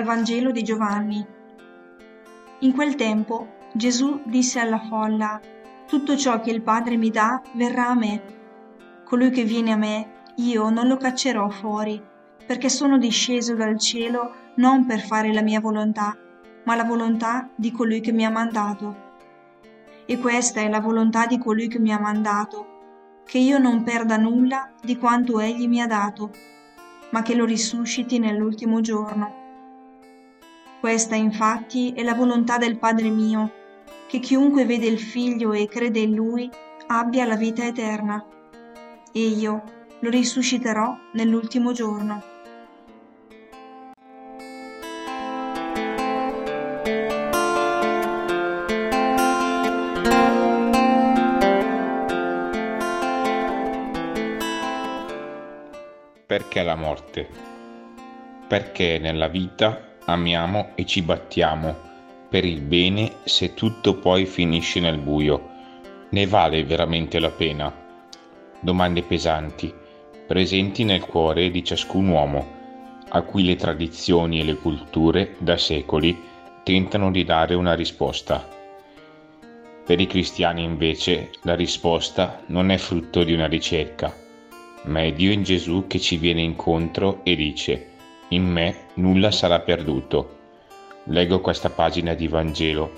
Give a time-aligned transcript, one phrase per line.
[0.00, 1.24] Vangelo di Giovanni.
[2.60, 5.38] In quel tempo Gesù disse alla folla,
[5.86, 8.22] Tutto ciò che il Padre mi dà verrà a me.
[9.04, 12.02] Colui che viene a me, io non lo caccerò fuori,
[12.46, 16.16] perché sono disceso dal cielo non per fare la mia volontà,
[16.64, 19.10] ma la volontà di colui che mi ha mandato.
[20.06, 24.16] E questa è la volontà di colui che mi ha mandato, che io non perda
[24.16, 26.30] nulla di quanto egli mi ha dato,
[27.10, 29.41] ma che lo risusciti nell'ultimo giorno.
[30.82, 33.52] Questa infatti è la volontà del Padre mio,
[34.08, 36.50] che chiunque vede il Figlio e crede in Lui
[36.88, 38.26] abbia la vita eterna.
[39.12, 39.62] E io
[40.00, 42.20] lo risusciterò nell'ultimo giorno.
[56.26, 57.28] Perché la morte?
[58.48, 61.90] Perché nella vita amiamo e ci battiamo
[62.32, 65.50] per il bene se tutto poi finisce nel buio.
[66.08, 67.70] Ne vale veramente la pena?
[68.58, 69.70] Domande pesanti,
[70.26, 72.60] presenti nel cuore di ciascun uomo,
[73.10, 76.18] a cui le tradizioni e le culture da secoli
[76.62, 78.48] tentano di dare una risposta.
[79.84, 84.14] Per i cristiani invece la risposta non è frutto di una ricerca,
[84.84, 87.90] ma è Dio in Gesù che ci viene incontro e dice,
[88.32, 90.38] in me nulla sarà perduto.
[91.04, 92.90] Leggo questa pagina di Vangelo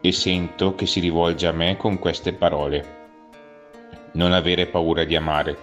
[0.00, 3.02] e sento che si rivolge a me con queste parole.
[4.12, 5.56] Non avere paura di amare,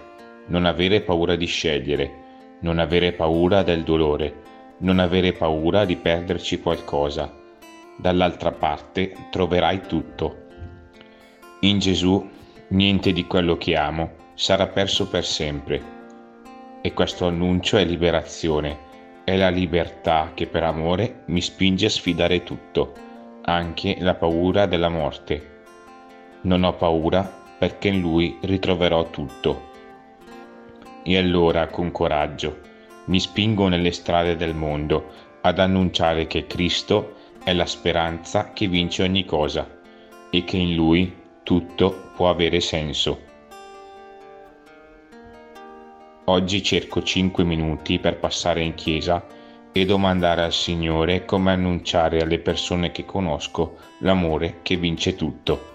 [0.46, 2.20] non avere paura di scegliere,
[2.60, 4.40] non avere paura del dolore,
[4.78, 7.32] non avere paura di perderci qualcosa.
[7.96, 10.36] Dall'altra parte troverai tutto.
[11.60, 12.28] In Gesù
[12.68, 16.00] niente di quello che amo sarà perso per sempre.
[16.80, 18.90] E questo annuncio è liberazione,
[19.24, 22.92] è la libertà che per amore mi spinge a sfidare tutto,
[23.42, 25.62] anche la paura della morte.
[26.42, 27.22] Non ho paura
[27.58, 29.70] perché in Lui ritroverò tutto.
[31.04, 32.60] E allora, con coraggio,
[33.06, 35.10] mi spingo nelle strade del mondo
[35.42, 39.80] ad annunciare che Cristo è la speranza che vince ogni cosa
[40.30, 43.30] e che in Lui tutto può avere senso.
[46.26, 49.26] Oggi cerco 5 minuti per passare in chiesa
[49.72, 55.71] e domandare al Signore come annunciare alle persone che conosco l'amore che vince tutto.